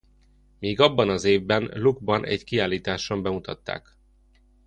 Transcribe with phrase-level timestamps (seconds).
[0.59, 3.97] Még abban az évben Luckban egy kiállításon bemutatták.